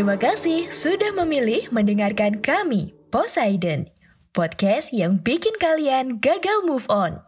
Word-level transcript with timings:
Terima 0.00 0.16
kasih 0.16 0.64
sudah 0.72 1.12
memilih 1.12 1.68
mendengarkan 1.76 2.40
kami, 2.40 2.96
Poseidon. 3.12 3.84
Podcast 4.32 4.96
yang 4.96 5.20
bikin 5.20 5.52
kalian 5.60 6.16
gagal 6.24 6.64
move 6.64 6.88
on. 6.88 7.20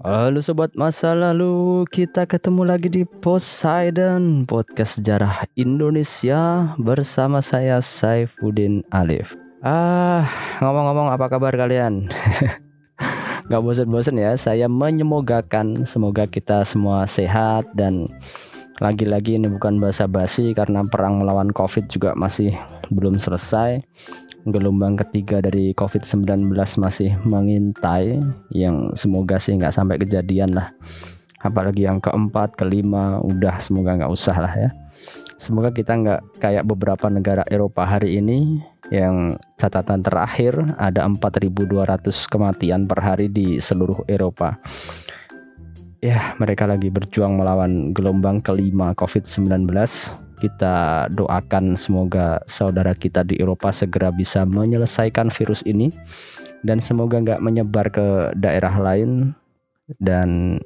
Halo 0.00 0.40
sobat 0.40 0.72
masa 0.72 1.12
lalu, 1.12 1.84
kita 1.92 2.24
ketemu 2.24 2.64
lagi 2.64 2.88
di 2.88 3.04
Poseidon 3.04 4.48
Podcast 4.48 5.04
Sejarah 5.04 5.44
Indonesia 5.52 6.72
bersama 6.80 7.44
saya 7.44 7.76
Saifuddin 7.84 8.88
Alif. 8.88 9.36
Ah, 9.60 10.24
ngomong-ngomong 10.64 11.12
apa 11.12 11.28
kabar 11.28 11.52
kalian? 11.60 12.08
Gak 13.52 13.60
bosan-bosan 13.60 14.16
ya, 14.16 14.32
saya 14.40 14.64
menyemogakan 14.72 15.84
semoga 15.84 16.24
kita 16.24 16.64
semua 16.64 17.04
sehat 17.04 17.68
dan 17.76 18.08
lagi-lagi 18.82 19.38
ini 19.38 19.46
bukan 19.46 19.78
basa-basi 19.78 20.50
karena 20.50 20.82
perang 20.82 21.22
melawan 21.22 21.54
COVID 21.54 21.86
juga 21.86 22.10
masih 22.18 22.54
belum 22.90 23.22
selesai. 23.22 23.82
Gelombang 24.44 24.98
ketiga 25.00 25.40
dari 25.40 25.72
COVID-19 25.72 26.52
masih 26.82 27.16
mengintai 27.24 28.20
yang 28.52 28.92
semoga 28.92 29.40
sih 29.40 29.56
nggak 29.56 29.72
sampai 29.72 29.96
kejadian 30.02 30.52
lah. 30.52 30.74
Apalagi 31.40 31.86
yang 31.86 32.02
keempat 32.02 32.58
kelima 32.58 33.22
udah 33.22 33.62
semoga 33.62 33.94
nggak 33.96 34.12
usah 34.12 34.36
lah 34.42 34.52
ya. 34.52 34.70
Semoga 35.38 35.72
kita 35.72 35.96
nggak 35.96 36.20
kayak 36.42 36.64
beberapa 36.66 37.06
negara 37.08 37.42
Eropa 37.48 37.86
hari 37.88 38.20
ini 38.20 38.62
yang 38.92 39.40
catatan 39.56 40.04
terakhir 40.04 40.60
ada 40.76 41.08
4.200 41.08 42.12
kematian 42.28 42.84
per 42.84 43.00
hari 43.00 43.32
di 43.32 43.56
seluruh 43.56 44.04
Eropa 44.04 44.60
ya 46.04 46.36
mereka 46.36 46.68
lagi 46.68 46.92
berjuang 46.92 47.40
melawan 47.40 47.96
gelombang 47.96 48.44
kelima 48.44 48.92
COVID-19 48.92 49.64
kita 50.44 51.08
doakan 51.08 51.72
semoga 51.80 52.36
saudara 52.44 52.92
kita 52.92 53.24
di 53.24 53.40
Eropa 53.40 53.72
segera 53.72 54.12
bisa 54.12 54.44
menyelesaikan 54.44 55.32
virus 55.32 55.64
ini. 55.64 55.88
Dan 56.60 56.84
semoga 56.84 57.16
nggak 57.16 57.40
menyebar 57.40 57.88
ke 57.88 58.36
daerah 58.36 58.76
lain. 58.76 59.32
Dan 59.96 60.60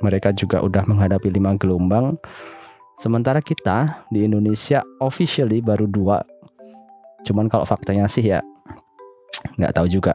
mereka 0.00 0.32
juga 0.32 0.64
udah 0.64 0.80
menghadapi 0.88 1.28
lima 1.28 1.60
gelombang. 1.60 2.16
Sementara 2.96 3.44
kita 3.44 4.08
di 4.08 4.24
Indonesia 4.24 4.80
officially 4.96 5.60
baru 5.60 5.84
dua. 5.84 6.24
Cuman 7.28 7.52
kalau 7.52 7.68
faktanya 7.68 8.08
sih 8.08 8.32
ya 8.32 8.40
nggak 9.60 9.76
tahu 9.76 9.86
juga 9.90 10.14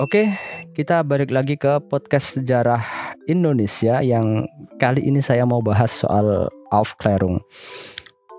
Oke, 0.00 0.32
kita 0.72 1.04
balik 1.04 1.28
lagi 1.28 1.60
ke 1.60 1.76
podcast 1.92 2.40
sejarah 2.40 2.80
Indonesia 3.28 4.00
yang 4.00 4.48
kali 4.80 5.04
ini 5.04 5.20
saya 5.20 5.44
mau 5.44 5.60
bahas 5.60 5.92
soal 5.92 6.48
Aufklärung 6.72 7.36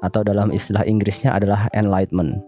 atau 0.02 0.26
dalam 0.26 0.50
istilah 0.50 0.82
Inggrisnya 0.82 1.38
adalah 1.38 1.70
Enlightenment. 1.70 2.42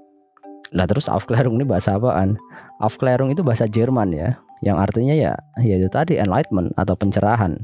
Lah 0.73 0.89
terus 0.89 1.05
Aufklärung 1.05 1.61
ini 1.61 1.65
bahasa 1.69 1.93
apaan? 1.93 2.41
Aufklärung 2.81 3.29
itu 3.29 3.45
bahasa 3.45 3.69
Jerman 3.69 4.17
ya, 4.17 4.33
yang 4.65 4.81
artinya 4.81 5.13
ya 5.13 5.37
yaitu 5.61 5.93
tadi 5.93 6.17
Enlightenment 6.17 6.73
atau 6.73 6.97
pencerahan. 6.97 7.61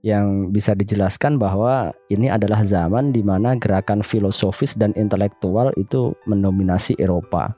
Yang 0.00 0.48
bisa 0.48 0.72
dijelaskan 0.72 1.36
bahwa 1.36 1.92
ini 2.08 2.32
adalah 2.32 2.64
zaman 2.64 3.12
di 3.12 3.20
mana 3.20 3.52
gerakan 3.60 4.00
filosofis 4.00 4.80
dan 4.80 4.96
intelektual 4.96 5.76
itu 5.76 6.16
mendominasi 6.24 6.96
Eropa. 6.96 7.52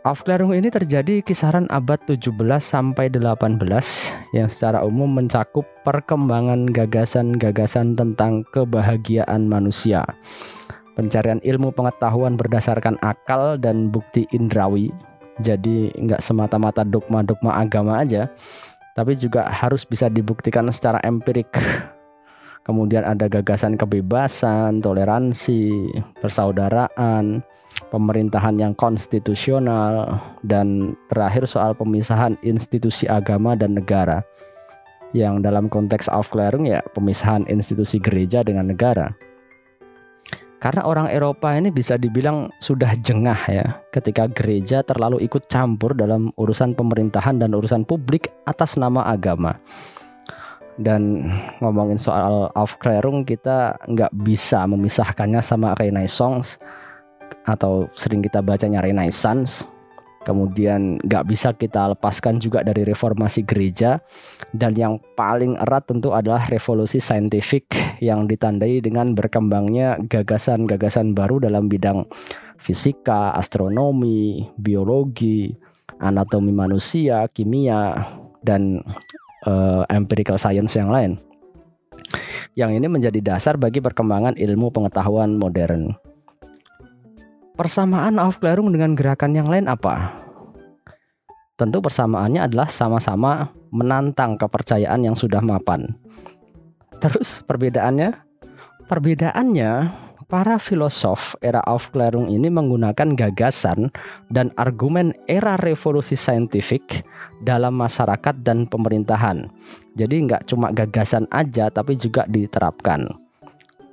Aufklärung 0.00 0.56
ini 0.56 0.72
terjadi 0.72 1.20
kisaran 1.20 1.68
abad 1.68 2.00
17 2.08 2.32
sampai 2.56 3.12
18 3.12 3.60
yang 4.32 4.48
secara 4.48 4.80
umum 4.80 5.12
mencakup 5.12 5.68
perkembangan 5.84 6.72
gagasan-gagasan 6.72 8.00
tentang 8.00 8.40
kebahagiaan 8.48 9.44
manusia. 9.44 10.00
Pencarian 10.96 11.36
ilmu 11.44 11.68
pengetahuan 11.76 12.32
berdasarkan 12.40 12.96
akal 13.04 13.60
dan 13.60 13.92
bukti 13.92 14.24
indrawi. 14.32 14.88
Jadi 15.44 15.92
nggak 15.92 16.24
semata-mata 16.24 16.80
dogma-dogma 16.80 17.60
agama 17.60 18.00
aja, 18.00 18.32
tapi 18.96 19.12
juga 19.20 19.52
harus 19.52 19.84
bisa 19.84 20.08
dibuktikan 20.08 20.64
secara 20.72 20.96
empirik. 21.04 21.52
Kemudian 22.64 23.04
ada 23.04 23.28
gagasan 23.28 23.76
kebebasan, 23.76 24.80
toleransi, 24.80 25.92
persaudaraan, 26.24 27.44
pemerintahan 27.90 28.56
yang 28.56 28.72
konstitusional, 28.72 30.22
dan 30.46 30.94
terakhir 31.10 31.44
soal 31.50 31.74
pemisahan 31.74 32.38
institusi 32.40 33.10
agama 33.10 33.58
dan 33.58 33.74
negara. 33.76 34.22
Yang 35.10 35.42
dalam 35.42 35.66
konteks 35.66 36.06
Aufklärung 36.06 36.70
ya 36.70 36.86
pemisahan 36.94 37.42
institusi 37.50 37.98
gereja 37.98 38.46
dengan 38.46 38.70
negara. 38.70 39.10
Karena 40.60 40.84
orang 40.84 41.08
Eropa 41.08 41.56
ini 41.56 41.72
bisa 41.72 41.96
dibilang 41.96 42.52
sudah 42.60 42.92
jengah 42.92 43.40
ya 43.48 43.66
ketika 43.96 44.28
gereja 44.28 44.84
terlalu 44.84 45.24
ikut 45.24 45.48
campur 45.48 45.96
dalam 45.96 46.30
urusan 46.36 46.76
pemerintahan 46.76 47.40
dan 47.40 47.56
urusan 47.56 47.82
publik 47.88 48.28
atas 48.44 48.76
nama 48.76 49.08
agama. 49.08 49.56
Dan 50.76 51.32
ngomongin 51.64 51.96
soal 51.96 52.52
Aufklärung 52.52 53.24
kita 53.24 53.80
nggak 53.88 54.12
bisa 54.20 54.68
memisahkannya 54.68 55.40
sama 55.40 55.72
Renaissance 55.80 56.60
atau 57.44 57.88
sering 57.94 58.20
kita 58.20 58.40
bacanya 58.40 58.82
Renaissance. 58.82 59.68
Kemudian 60.20 61.00
nggak 61.00 61.24
bisa 61.24 61.56
kita 61.56 61.96
lepaskan 61.96 62.36
juga 62.36 62.60
dari 62.60 62.84
reformasi 62.84 63.40
gereja 63.40 64.04
dan 64.52 64.76
yang 64.76 65.00
paling 65.16 65.56
erat 65.56 65.88
tentu 65.88 66.12
adalah 66.12 66.44
revolusi 66.44 67.00
saintifik 67.00 67.72
yang 68.04 68.28
ditandai 68.28 68.84
dengan 68.84 69.16
berkembangnya 69.16 69.96
gagasan-gagasan 70.04 71.16
baru 71.16 71.40
dalam 71.40 71.72
bidang 71.72 72.04
fisika, 72.60 73.32
astronomi, 73.32 74.44
biologi, 74.60 75.56
anatomi 76.00 76.52
manusia, 76.52 77.24
kimia, 77.32 77.96
dan 78.44 78.84
uh, 79.48 79.88
empirical 79.88 80.36
science 80.36 80.76
yang 80.76 80.92
lain. 80.92 81.16
Yang 82.58 82.70
ini 82.82 82.86
menjadi 82.90 83.20
dasar 83.22 83.56
bagi 83.56 83.78
perkembangan 83.78 84.34
ilmu 84.36 84.68
pengetahuan 84.74 85.38
modern. 85.38 85.94
Persamaan 87.60 88.16
Aufklärung 88.16 88.72
dengan 88.72 88.96
gerakan 88.96 89.36
yang 89.36 89.44
lain 89.44 89.68
apa? 89.68 90.16
Tentu 91.60 91.84
persamaannya 91.84 92.48
adalah 92.48 92.72
sama-sama 92.72 93.52
menantang 93.68 94.40
kepercayaan 94.40 95.04
yang 95.04 95.12
sudah 95.12 95.44
mapan. 95.44 95.92
Terus 97.04 97.44
perbedaannya? 97.44 98.16
Perbedaannya 98.88 99.92
para 100.24 100.56
filosof 100.56 101.36
era 101.44 101.60
Aufklärung 101.68 102.32
ini 102.32 102.48
menggunakan 102.48 103.12
gagasan 103.12 103.92
dan 104.32 104.56
argumen 104.56 105.12
era 105.28 105.60
revolusi 105.60 106.16
saintifik 106.16 107.04
dalam 107.44 107.76
masyarakat 107.76 108.40
dan 108.40 108.64
pemerintahan. 108.64 109.52
Jadi 110.00 110.16
nggak 110.16 110.48
cuma 110.48 110.72
gagasan 110.72 111.28
aja 111.28 111.68
tapi 111.68 111.92
juga 112.00 112.24
diterapkan. 112.24 113.04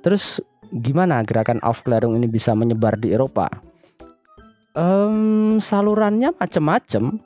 Terus 0.00 0.40
gimana 0.72 1.24
gerakan 1.24 1.60
Aufklärung 1.64 2.16
ini 2.16 2.28
bisa 2.30 2.52
menyebar 2.52 2.96
di 3.00 3.12
Eropa? 3.12 3.48
Um, 4.78 5.58
salurannya 5.58 6.36
macam-macam 6.38 7.18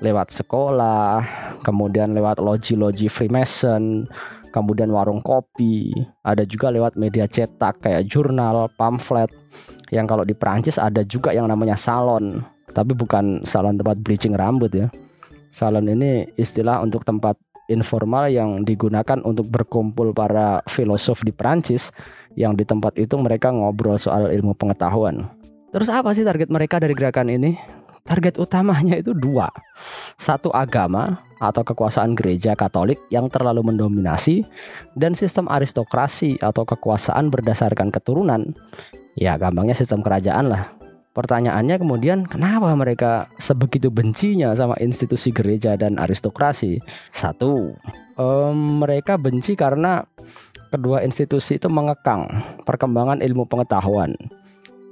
lewat 0.00 0.28
sekolah, 0.32 1.24
kemudian 1.64 2.12
lewat 2.12 2.40
loji-loji 2.40 3.08
Freemason, 3.08 4.04
kemudian 4.52 4.88
warung 4.88 5.20
kopi, 5.20 5.92
ada 6.24 6.44
juga 6.48 6.72
lewat 6.72 6.96
media 6.96 7.28
cetak 7.28 7.84
kayak 7.84 8.08
jurnal, 8.08 8.72
pamflet. 8.76 9.28
Yang 9.92 10.06
kalau 10.08 10.24
di 10.24 10.34
Prancis 10.34 10.80
ada 10.80 11.04
juga 11.04 11.30
yang 11.36 11.46
namanya 11.46 11.76
salon, 11.76 12.40
tapi 12.72 12.96
bukan 12.96 13.44
salon 13.44 13.76
tempat 13.76 14.00
bleaching 14.00 14.32
rambut 14.32 14.72
ya. 14.72 14.88
Salon 15.52 15.88
ini 15.88 16.28
istilah 16.36 16.82
untuk 16.84 17.06
tempat 17.06 17.38
informal 17.66 18.30
yang 18.30 18.62
digunakan 18.62 19.18
untuk 19.22 19.50
berkumpul 19.50 20.14
para 20.14 20.62
filosof 20.70 21.22
di 21.26 21.34
Prancis 21.34 21.90
yang 22.38 22.54
di 22.54 22.62
tempat 22.62 22.94
itu 22.98 23.14
mereka 23.18 23.50
ngobrol 23.50 23.98
soal 23.98 24.30
ilmu 24.30 24.54
pengetahuan. 24.54 25.26
Terus 25.74 25.90
apa 25.90 26.14
sih 26.14 26.22
target 26.22 26.48
mereka 26.48 26.78
dari 26.78 26.94
gerakan 26.94 27.28
ini? 27.28 27.58
Target 28.06 28.38
utamanya 28.38 28.94
itu 28.94 29.10
dua. 29.10 29.50
Satu 30.14 30.54
agama 30.54 31.26
atau 31.42 31.66
kekuasaan 31.66 32.14
gereja 32.14 32.54
Katolik 32.54 33.02
yang 33.10 33.26
terlalu 33.26 33.66
mendominasi 33.66 34.46
dan 34.94 35.12
sistem 35.12 35.50
aristokrasi 35.50 36.38
atau 36.38 36.62
kekuasaan 36.62 37.28
berdasarkan 37.28 37.90
keturunan. 37.90 38.54
Ya, 39.18 39.34
gampangnya 39.40 39.74
sistem 39.74 40.04
kerajaan 40.04 40.52
lah. 40.52 40.75
Pertanyaannya 41.16 41.80
kemudian 41.80 42.28
kenapa 42.28 42.76
mereka 42.76 43.32
sebegitu 43.40 43.88
bencinya 43.88 44.52
sama 44.52 44.76
institusi 44.76 45.32
gereja 45.32 45.72
dan 45.72 45.96
aristokrasi? 45.96 46.76
Satu, 47.08 47.72
um, 48.20 48.84
mereka 48.84 49.16
benci 49.16 49.56
karena 49.56 50.04
kedua 50.68 51.00
institusi 51.00 51.56
itu 51.56 51.72
mengekang 51.72 52.28
perkembangan 52.68 53.24
ilmu 53.24 53.48
pengetahuan. 53.48 54.12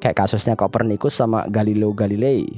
Kayak 0.01 0.25
kasusnya 0.25 0.57
Copernicus 0.57 1.13
sama 1.13 1.45
Galileo 1.45 1.93
Galilei 1.93 2.49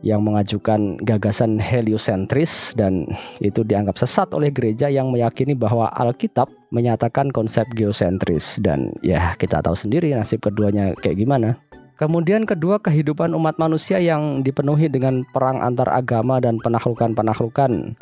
yang 0.00 0.24
mengajukan 0.24 0.96
gagasan 1.04 1.60
heliosentris 1.60 2.72
dan 2.72 3.04
itu 3.36 3.60
dianggap 3.60 4.00
sesat 4.00 4.32
oleh 4.32 4.48
gereja 4.48 4.88
yang 4.88 5.12
meyakini 5.12 5.52
bahwa 5.52 5.92
Alkitab 5.92 6.48
menyatakan 6.72 7.28
konsep 7.28 7.68
geosentris 7.76 8.56
dan 8.64 8.96
ya 9.04 9.36
kita 9.36 9.60
tahu 9.60 9.76
sendiri 9.76 10.16
nasib 10.16 10.40
keduanya 10.40 10.96
kayak 10.96 11.20
gimana. 11.20 11.60
Kemudian 12.00 12.48
kedua 12.48 12.80
kehidupan 12.80 13.36
umat 13.36 13.60
manusia 13.60 14.00
yang 14.00 14.40
dipenuhi 14.40 14.88
dengan 14.88 15.20
perang 15.36 15.60
antar 15.60 15.92
agama 15.92 16.40
dan 16.40 16.56
penaklukan-penaklukan. 16.56 17.92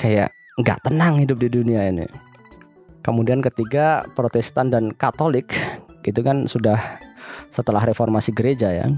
Kayak 0.00 0.32
nggak 0.56 0.88
tenang 0.88 1.20
hidup 1.20 1.36
di 1.36 1.52
dunia 1.52 1.84
ini. 1.84 2.08
Kemudian 3.04 3.44
ketiga 3.44 4.08
Protestan 4.16 4.72
dan 4.72 4.88
Katolik 4.96 5.52
itu 6.00 6.24
kan 6.24 6.48
sudah 6.48 6.80
setelah 7.52 7.84
reformasi 7.84 8.32
gereja 8.32 8.72
ya. 8.72 8.88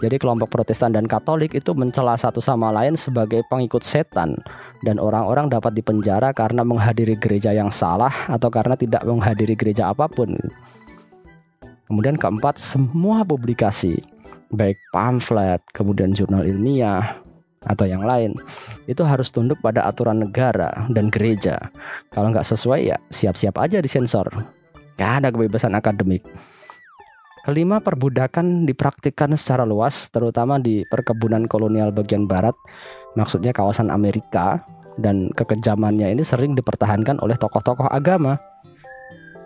Jadi 0.00 0.20
kelompok 0.20 0.52
Protestan 0.52 0.92
dan 0.92 1.08
Katolik 1.08 1.56
itu 1.56 1.72
mencela 1.72 2.20
satu 2.20 2.44
sama 2.44 2.68
lain 2.68 2.92
sebagai 2.92 3.40
pengikut 3.48 3.80
setan 3.80 4.36
dan 4.84 5.00
orang-orang 5.00 5.48
dapat 5.48 5.72
dipenjara 5.72 6.36
karena 6.36 6.60
menghadiri 6.60 7.16
gereja 7.16 7.56
yang 7.56 7.72
salah 7.72 8.12
atau 8.28 8.52
karena 8.52 8.76
tidak 8.76 9.00
menghadiri 9.08 9.56
gereja 9.56 9.88
apa 9.88 10.12
pun. 10.12 10.36
Kemudian 11.90 12.14
keempat, 12.14 12.54
semua 12.54 13.26
publikasi, 13.26 13.98
baik 14.54 14.78
pamflet, 14.94 15.58
kemudian 15.74 16.14
jurnal 16.14 16.46
ilmiah, 16.46 17.18
atau 17.66 17.84
yang 17.84 18.06
lain, 18.06 18.32
itu 18.86 19.02
harus 19.02 19.28
tunduk 19.34 19.58
pada 19.58 19.84
aturan 19.84 20.22
negara 20.22 20.86
dan 20.94 21.10
gereja. 21.10 21.58
Kalau 22.14 22.30
nggak 22.30 22.46
sesuai 22.46 22.94
ya 22.94 22.96
siap-siap 23.10 23.58
aja 23.58 23.82
disensor. 23.82 24.30
Gak 24.96 25.24
ada 25.24 25.28
kebebasan 25.32 25.74
akademik. 25.74 26.22
Kelima, 27.40 27.80
perbudakan 27.80 28.68
dipraktikkan 28.68 29.32
secara 29.32 29.64
luas, 29.64 30.12
terutama 30.12 30.60
di 30.60 30.84
perkebunan 30.92 31.48
kolonial 31.48 31.88
bagian 31.88 32.28
barat, 32.28 32.52
maksudnya 33.16 33.56
kawasan 33.56 33.88
Amerika, 33.88 34.60
dan 35.00 35.32
kekejamannya 35.32 36.12
ini 36.12 36.20
sering 36.20 36.52
dipertahankan 36.52 37.16
oleh 37.24 37.34
tokoh-tokoh 37.40 37.88
agama. 37.88 38.36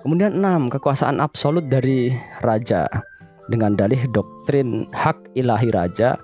Kemudian 0.05 0.37
enam, 0.37 0.69
kekuasaan 0.69 1.17
absolut 1.17 1.65
dari 1.73 2.12
raja 2.45 2.85
dengan 3.49 3.73
dalih 3.73 4.05
doktrin 4.12 4.85
hak 4.93 5.33
ilahi 5.33 5.73
raja 5.73 6.21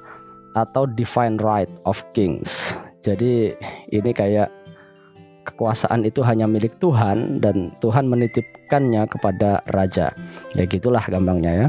atau 0.53 0.85
divine 0.85 1.41
right 1.41 1.73
of 1.89 1.97
kings. 2.13 2.77
Jadi 3.01 3.57
ini 3.89 4.11
kayak 4.13 4.53
kekuasaan 5.49 6.05
itu 6.05 6.21
hanya 6.21 6.45
milik 6.45 6.77
Tuhan 6.77 7.41
dan 7.41 7.73
Tuhan 7.81 8.05
menitipkannya 8.05 9.09
kepada 9.09 9.65
raja. 9.73 10.13
Ya 10.53 10.69
gitulah 10.69 11.01
gampangnya 11.01 11.53
ya. 11.57 11.69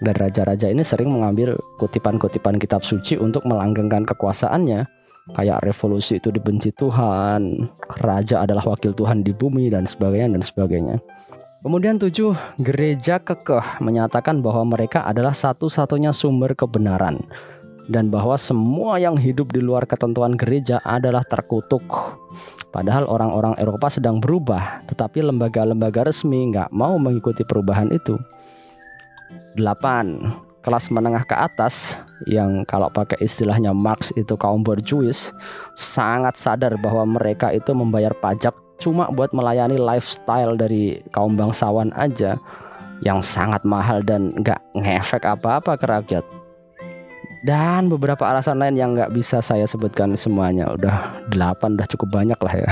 Dan 0.00 0.16
raja-raja 0.16 0.72
ini 0.72 0.80
sering 0.80 1.12
mengambil 1.12 1.60
kutipan-kutipan 1.76 2.56
kitab 2.56 2.80
suci 2.80 3.20
untuk 3.20 3.44
melanggengkan 3.44 4.08
kekuasaannya. 4.08 4.88
Kayak 5.32 5.64
revolusi 5.64 6.20
itu 6.20 6.28
dibenci 6.28 6.68
Tuhan, 6.76 7.64
raja 8.04 8.44
adalah 8.44 8.60
wakil 8.68 8.92
Tuhan 8.92 9.24
di 9.24 9.32
bumi 9.32 9.72
dan 9.72 9.88
sebagainya 9.88 10.36
dan 10.36 10.44
sebagainya. 10.44 10.96
Kemudian 11.64 11.96
tujuh, 11.96 12.36
gereja 12.60 13.16
kekeh 13.16 13.80
menyatakan 13.80 14.44
bahwa 14.44 14.76
mereka 14.76 15.00
adalah 15.08 15.32
satu-satunya 15.32 16.12
sumber 16.12 16.52
kebenaran 16.52 17.24
dan 17.88 18.12
bahwa 18.12 18.36
semua 18.36 19.00
yang 19.00 19.16
hidup 19.16 19.48
di 19.48 19.64
luar 19.64 19.88
ketentuan 19.88 20.36
gereja 20.36 20.76
adalah 20.84 21.24
terkutuk. 21.24 21.84
Padahal 22.68 23.08
orang-orang 23.08 23.56
Eropa 23.56 23.88
sedang 23.88 24.20
berubah, 24.20 24.84
tetapi 24.92 25.24
lembaga-lembaga 25.24 26.04
resmi 26.04 26.52
nggak 26.52 26.68
mau 26.68 27.00
mengikuti 27.00 27.48
perubahan 27.48 27.88
itu. 27.96 28.20
Delapan, 29.56 30.36
kelas 30.64 30.88
menengah 30.88 31.28
ke 31.28 31.36
atas 31.36 32.00
yang 32.24 32.64
kalau 32.64 32.88
pakai 32.88 33.20
istilahnya 33.20 33.76
Marx 33.76 34.10
itu 34.16 34.32
kaum 34.40 34.64
berjuis 34.64 35.30
sangat 35.76 36.40
sadar 36.40 36.80
bahwa 36.80 37.04
mereka 37.20 37.52
itu 37.52 37.76
membayar 37.76 38.16
pajak 38.16 38.56
cuma 38.80 39.06
buat 39.12 39.30
melayani 39.36 39.76
lifestyle 39.76 40.56
dari 40.56 41.04
kaum 41.12 41.36
bangsawan 41.36 41.92
aja 41.94 42.40
yang 43.04 43.20
sangat 43.20 43.60
mahal 43.68 44.00
dan 44.00 44.32
nggak 44.32 44.58
ngefek 44.72 45.22
apa-apa 45.28 45.76
ke 45.76 45.86
rakyat. 45.86 46.24
Dan 47.44 47.92
beberapa 47.92 48.24
alasan 48.24 48.56
lain 48.56 48.80
yang 48.80 48.96
nggak 48.96 49.12
bisa 49.12 49.44
saya 49.44 49.68
sebutkan 49.68 50.16
semuanya. 50.16 50.72
Udah 50.72 51.20
delapan, 51.28 51.76
udah 51.76 51.88
cukup 51.92 52.08
banyak 52.24 52.40
lah 52.40 52.54
ya. 52.56 52.70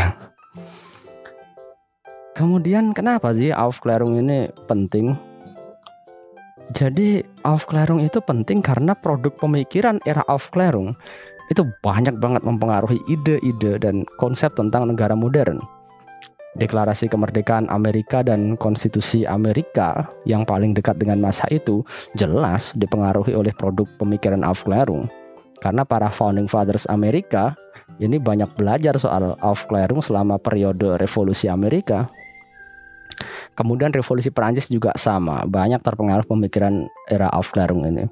Kemudian 2.33 2.97
kenapa 2.97 3.37
sih 3.37 3.53
Aufklärung 3.53 4.17
ini 4.17 4.49
penting? 4.65 5.13
Jadi 6.73 7.21
Aufklärung 7.45 8.01
itu 8.01 8.25
penting 8.25 8.65
karena 8.65 8.97
produk 8.97 9.37
pemikiran 9.37 10.01
era 10.09 10.25
Aufklärung 10.25 10.97
itu 11.53 11.69
banyak 11.85 12.17
banget 12.17 12.41
mempengaruhi 12.49 12.97
ide-ide 13.13 13.77
dan 13.77 14.09
konsep 14.17 14.57
tentang 14.57 14.89
negara 14.89 15.13
modern. 15.13 15.61
Deklarasi 16.57 17.13
kemerdekaan 17.13 17.69
Amerika 17.69 18.25
dan 18.25 18.57
Konstitusi 18.57 19.25
Amerika 19.29 20.09
yang 20.29 20.45
paling 20.49 20.73
dekat 20.73 21.01
dengan 21.01 21.21
masa 21.21 21.45
itu 21.53 21.85
jelas 22.17 22.73
dipengaruhi 22.77 23.37
oleh 23.37 23.53
produk 23.53 23.89
pemikiran 24.01 24.45
Aufklärung. 24.45 25.09
Karena 25.61 25.85
para 25.85 26.09
founding 26.09 26.49
fathers 26.49 26.89
Amerika 26.89 27.57
ini 28.01 28.17
banyak 28.17 28.49
belajar 28.57 28.97
soal 28.97 29.37
Aufklärung 29.45 30.01
selama 30.01 30.41
periode 30.41 30.97
revolusi 30.97 31.53
Amerika. 31.53 32.09
Kemudian 33.63 33.95
revolusi 33.95 34.35
Perancis 34.35 34.67
juga 34.67 34.91
sama, 34.99 35.47
banyak 35.47 35.79
terpengaruh 35.79 36.27
pemikiran 36.27 36.91
era 37.07 37.31
Aufklärung 37.31 37.87
ini. 37.87 38.11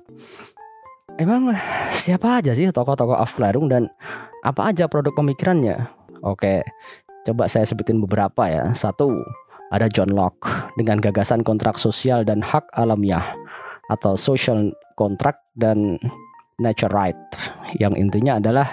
Emang 1.19 1.51
siapa 1.91 2.39
aja 2.39 2.55
sih 2.55 2.71
tokoh-tokoh 2.71 3.19
Aufklärung 3.19 3.67
dan 3.67 3.91
apa 4.47 4.71
aja 4.71 4.87
produk 4.87 5.13
pemikirannya? 5.13 5.91
Oke, 6.23 6.63
Coba 7.21 7.45
saya 7.53 7.69
sebutin 7.69 8.01
beberapa 8.01 8.49
ya. 8.49 8.73
Satu, 8.73 9.13
ada 9.69 9.87
John 9.93 10.17
Locke 10.17 10.49
dengan 10.81 10.97
gagasan 10.99 11.45
kontrak 11.45 11.77
sosial 11.77 12.25
dan 12.25 12.41
hak 12.41 12.65
alamiah 12.73 13.37
atau 13.93 14.17
social 14.17 14.73
contract 14.97 15.45
dan 15.59 16.01
nature 16.57 16.93
right 16.93 17.19
yang 17.77 17.93
intinya 17.93 18.41
adalah 18.41 18.69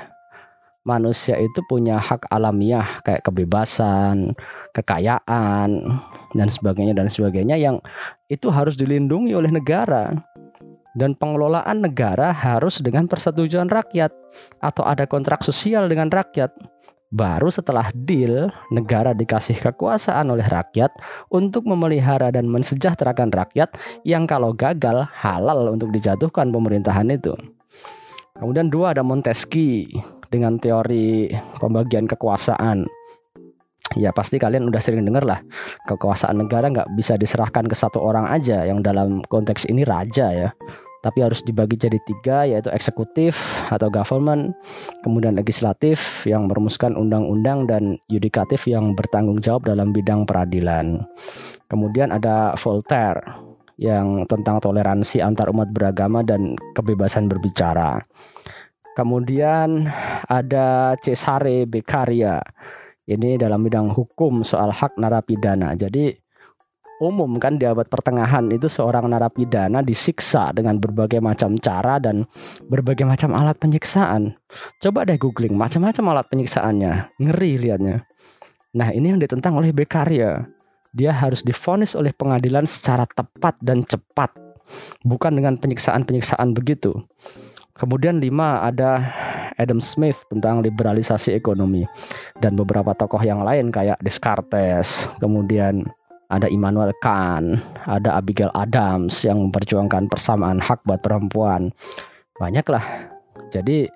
manusia 0.88 1.36
itu 1.36 1.60
punya 1.68 2.00
hak 2.00 2.32
alamiah 2.32 3.04
kayak 3.04 3.28
kebebasan, 3.28 4.32
kekayaan 4.72 5.84
dan 6.38 6.53
sebagainya 6.53 6.94
dan 6.94 7.10
sebagainya 7.10 7.58
yang 7.58 7.82
itu 8.29 8.53
harus 8.53 8.77
dilindungi 8.77 9.34
oleh 9.34 9.50
negara. 9.50 10.13
Dan 10.98 11.13
pengelolaan 11.13 11.86
negara 11.86 12.34
harus 12.34 12.82
dengan 12.82 13.06
persetujuan 13.06 13.70
rakyat 13.70 14.10
atau 14.58 14.82
ada 14.82 15.06
kontrak 15.06 15.46
sosial 15.46 15.86
dengan 15.86 16.10
rakyat. 16.10 16.50
Baru 17.08 17.48
setelah 17.53 17.88
deal, 17.94 18.50
negara 18.74 19.13
dikasih 19.13 19.62
kekuasaan 19.62 20.27
oleh 20.27 20.44
rakyat 20.44 20.91
untuk 21.29 21.70
memelihara 21.70 22.34
dan 22.34 22.50
mensejahterakan 22.50 23.29
rakyat 23.29 23.77
yang 24.03 24.25
kalau 24.25 24.51
gagal 24.58 25.06
halal 25.15 25.70
untuk 25.72 25.94
dijatuhkan 25.94 26.50
pemerintahan 26.50 27.08
itu. 27.13 27.38
Kemudian 28.36 28.67
dua 28.67 28.98
ada 28.98 29.08
Montesquieu 29.08 29.88
dengan 30.27 30.60
teori 30.60 31.32
pembagian 31.63 32.12
kekuasaan. 32.12 32.97
Ya 33.96 34.12
pasti 34.12 34.36
kalian 34.36 34.67
udah 34.67 34.82
sering 34.84 35.08
dengar 35.08 35.24
lah 35.24 35.39
kekuasaan 35.88 36.44
negara 36.44 36.67
nggak 36.67 36.91
bisa 36.98 37.15
diserahkan 37.15 37.63
ke 37.70 37.75
satu 37.77 38.03
orang 38.03 38.27
aja 38.27 38.67
yang 38.67 38.84
dalam 38.84 39.24
konteks 39.32 39.70
ini 39.70 39.88
raja 39.88 40.34
ya. 40.34 40.51
Tapi 40.98 41.24
harus 41.24 41.46
dibagi 41.46 41.77
jadi 41.77 42.01
tiga 42.03 42.44
yaitu 42.44 42.67
eksekutif 42.74 43.63
atau 43.70 43.88
government 43.88 44.58
kemudian 45.06 45.38
legislatif 45.38 46.25
yang 46.25 46.50
merumuskan 46.50 46.98
undang-undang 46.98 47.70
dan 47.70 48.01
yudikatif 48.12 48.65
yang 48.67 48.98
bertanggung 48.98 49.39
jawab 49.39 49.70
dalam 49.70 49.94
bidang 49.94 50.25
peradilan. 50.27 51.06
Kemudian 51.70 52.12
ada 52.12 52.58
Voltaire 52.60 53.24
yang 53.77 54.25
tentang 54.25 54.58
toleransi 54.58 55.22
antar 55.22 55.53
umat 55.53 55.70
beragama 55.70 56.25
dan 56.25 56.58
kebebasan 56.74 57.29
berbicara. 57.29 58.01
Kemudian 58.98 59.86
ada 60.25 60.98
Cesare 60.98 61.70
Beccaria 61.70 62.41
ini 63.08 63.40
dalam 63.40 63.64
bidang 63.64 63.96
hukum 63.96 64.44
soal 64.44 64.76
hak 64.76 65.00
narapidana. 65.00 65.72
Jadi 65.80 66.12
umum 67.00 67.40
kan 67.40 67.56
di 67.56 67.64
abad 67.64 67.88
pertengahan 67.88 68.52
itu 68.52 68.68
seorang 68.68 69.08
narapidana 69.08 69.80
disiksa 69.80 70.52
dengan 70.52 70.76
berbagai 70.82 71.24
macam 71.24 71.56
cara 71.56 72.04
dan 72.04 72.28
berbagai 72.68 73.08
macam 73.08 73.32
alat 73.32 73.56
penyiksaan. 73.58 74.36
Coba 74.84 75.08
deh 75.08 75.16
googling 75.16 75.56
macam-macam 75.56 76.04
alat 76.18 76.28
penyiksaannya. 76.28 77.16
Ngeri 77.24 77.52
liatnya. 77.64 78.04
Nah, 78.76 78.92
ini 78.92 79.16
yang 79.16 79.20
ditentang 79.24 79.56
oleh 79.56 79.72
Beccaria. 79.72 80.44
Dia 80.92 81.16
harus 81.16 81.42
difonis 81.42 81.96
oleh 81.96 82.12
pengadilan 82.12 82.68
secara 82.68 83.08
tepat 83.08 83.56
dan 83.64 83.88
cepat. 83.88 84.34
Bukan 85.06 85.32
dengan 85.32 85.56
penyiksaan-penyiksaan 85.56 86.52
begitu. 86.52 87.08
Kemudian 87.78 88.18
lima 88.18 88.66
ada 88.66 89.14
Adam 89.58 89.82
Smith 89.82 90.24
tentang 90.30 90.62
liberalisasi 90.62 91.34
ekonomi 91.34 91.84
dan 92.38 92.54
beberapa 92.54 92.94
tokoh 92.94 93.20
yang 93.20 93.42
lain 93.42 93.74
kayak 93.74 93.98
Descartes, 94.00 95.10
kemudian 95.18 95.84
ada 96.30 96.46
Immanuel 96.48 96.94
Kant, 97.02 97.60
ada 97.88 98.16
Abigail 98.20 98.54
Adams 98.54 99.26
yang 99.26 99.50
memperjuangkan 99.50 100.08
persamaan 100.08 100.62
hak 100.62 100.86
buat 100.86 101.02
perempuan. 101.02 101.72
Banyaklah. 102.38 102.84
Jadi 103.50 103.88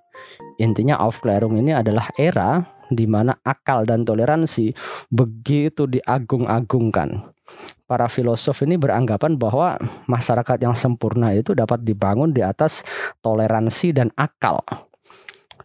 intinya 0.57 0.97
Aufklärung 1.03 1.59
ini 1.59 1.75
adalah 1.75 2.09
era 2.15 2.63
di 2.91 3.05
mana 3.07 3.35
akal 3.43 3.87
dan 3.87 4.03
toleransi 4.03 4.75
begitu 5.11 5.87
diagung-agungkan 5.87 7.31
para 7.91 8.07
filosof 8.07 8.63
ini 8.63 8.79
beranggapan 8.79 9.35
bahwa 9.35 9.75
masyarakat 10.07 10.63
yang 10.63 10.71
sempurna 10.71 11.35
itu 11.35 11.51
dapat 11.51 11.83
dibangun 11.83 12.31
di 12.31 12.39
atas 12.39 12.87
toleransi 13.19 13.91
dan 13.91 14.07
akal. 14.15 14.63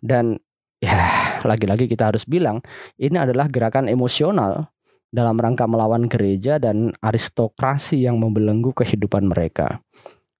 Dan 0.07 0.39
ya, 0.79 0.95
lagi-lagi 1.43 1.91
kita 1.91 2.15
harus 2.15 2.23
bilang 2.23 2.63
ini 2.95 3.19
adalah 3.19 3.51
gerakan 3.51 3.91
emosional 3.91 4.71
dalam 5.11 5.35
rangka 5.39 5.67
melawan 5.67 6.07
gereja 6.07 6.63
dan 6.63 6.95
aristokrasi 7.03 8.07
yang 8.07 8.23
membelenggu 8.23 8.71
kehidupan 8.71 9.27
mereka. 9.27 9.83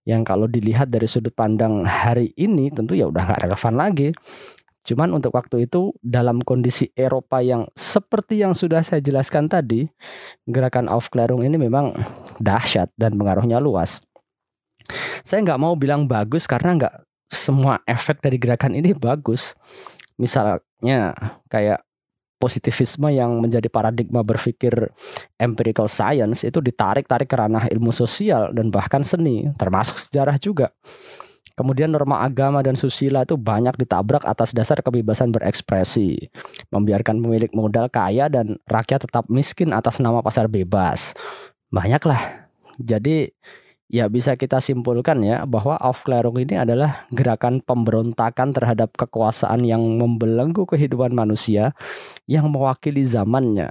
Yang 0.07 0.23
kalau 0.23 0.47
dilihat 0.47 0.87
dari 0.87 1.11
sudut 1.11 1.35
pandang 1.35 1.83
hari 1.83 2.31
ini 2.39 2.71
tentu 2.71 2.95
ya 2.95 3.11
udah 3.11 3.27
nggak 3.27 3.43
relevan 3.43 3.75
lagi. 3.75 4.09
Cuman 4.87 5.11
untuk 5.19 5.35
waktu 5.35 5.67
itu 5.67 5.91
dalam 5.99 6.39
kondisi 6.39 6.95
Eropa 6.95 7.43
yang 7.43 7.67
seperti 7.75 8.39
yang 8.39 8.55
sudah 8.55 8.87
saya 8.87 9.03
jelaskan 9.03 9.51
tadi, 9.51 9.91
gerakan 10.47 10.87
Aufklärung 10.87 11.43
ini 11.43 11.59
memang 11.59 11.91
dahsyat 12.39 12.95
dan 12.95 13.19
pengaruhnya 13.19 13.59
luas. 13.59 13.99
Saya 15.27 15.43
nggak 15.43 15.59
mau 15.59 15.75
bilang 15.75 16.07
bagus 16.07 16.47
karena 16.47 16.79
nggak 16.79 16.95
semua 17.31 17.83
efek 17.85 18.23
dari 18.23 18.39
gerakan 18.39 18.75
ini 18.79 18.95
bagus. 18.95 19.55
Misalnya 20.17 21.13
kayak 21.51 21.87
positivisme 22.37 23.09
yang 23.09 23.41
menjadi 23.41 23.67
paradigma 23.73 24.21
berpikir 24.21 24.93
empirical 25.41 25.89
science 25.89 26.45
itu 26.45 26.61
ditarik-tarik 26.61 27.29
ke 27.29 27.37
ranah 27.37 27.65
ilmu 27.73 27.91
sosial 27.91 28.53
dan 28.53 28.69
bahkan 28.69 29.01
seni, 29.01 29.49
termasuk 29.57 29.97
sejarah 29.97 30.37
juga. 30.37 30.73
Kemudian 31.57 31.89
norma 31.89 32.21
agama 32.21 32.61
dan 32.61 32.77
susila 32.77 33.25
itu 33.25 33.41
banyak 33.41 33.81
ditabrak 33.81 34.29
atas 34.29 34.53
dasar 34.53 34.85
kebebasan 34.85 35.33
berekspresi. 35.33 36.29
Membiarkan 36.69 37.17
pemilik 37.17 37.49
modal 37.57 37.89
kaya 37.89 38.29
dan 38.29 38.61
rakyat 38.69 39.09
tetap 39.09 39.25
miskin 39.33 39.73
atas 39.73 39.97
nama 39.97 40.21
pasar 40.21 40.53
bebas. 40.53 41.17
Banyaklah. 41.73 42.45
Jadi 42.77 43.33
ya 43.87 44.11
bisa 44.11 44.35
kita 44.35 44.59
simpulkan 44.59 45.23
ya 45.23 45.47
bahwa 45.47 45.79
Aufklärung 45.79 46.39
ini 46.43 46.59
adalah 46.59 47.07
gerakan 47.15 47.63
pemberontakan 47.63 48.51
terhadap 48.51 48.95
kekuasaan 48.99 49.63
yang 49.63 49.83
membelenggu 49.83 50.67
kehidupan 50.67 51.15
manusia 51.15 51.75
yang 52.27 52.51
mewakili 52.51 53.07
zamannya. 53.07 53.71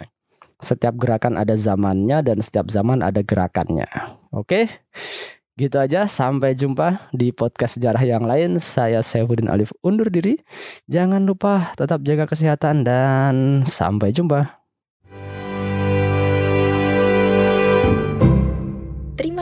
Setiap 0.55 0.95
gerakan 0.95 1.36
ada 1.36 1.53
zamannya 1.53 2.24
dan 2.24 2.39
setiap 2.39 2.72
zaman 2.72 3.03
ada 3.03 3.19
gerakannya. 3.19 3.88
Oke. 4.31 4.72
Gitu 5.55 5.79
aja, 5.79 6.03
sampai 6.03 6.51
jumpa 6.51 7.07
di 7.15 7.31
podcast 7.31 7.79
sejarah 7.79 8.03
yang 8.03 8.27
lain. 8.27 8.60
Saya 8.60 9.00
Saifuddin 9.00 9.48
Alif 9.48 9.72
undur 9.79 10.12
diri. 10.12 10.36
Jangan 10.91 11.24
lupa 11.24 11.72
tetap 11.79 12.03
jaga 12.03 12.27
kesehatan 12.27 12.84
dan 12.84 13.63
sampai 13.63 14.12
jumpa. 14.12 14.64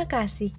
Kasih. 0.05 0.51